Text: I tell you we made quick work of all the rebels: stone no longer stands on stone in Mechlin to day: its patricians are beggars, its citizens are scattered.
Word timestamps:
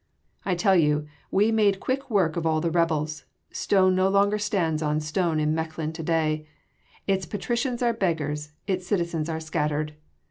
I 0.45 0.55
tell 0.55 0.75
you 0.75 1.05
we 1.29 1.51
made 1.51 1.79
quick 1.79 2.09
work 2.09 2.35
of 2.35 2.43
all 2.43 2.59
the 2.59 2.71
rebels: 2.71 3.25
stone 3.51 3.93
no 3.93 4.09
longer 4.09 4.39
stands 4.39 4.81
on 4.81 4.99
stone 4.99 5.39
in 5.39 5.53
Mechlin 5.53 5.93
to 5.93 6.01
day: 6.01 6.47
its 7.05 7.27
patricians 7.27 7.83
are 7.83 7.93
beggars, 7.93 8.51
its 8.65 8.87
citizens 8.87 9.29
are 9.29 9.39
scattered. 9.39 9.93